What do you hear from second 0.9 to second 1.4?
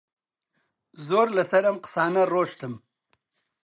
زۆر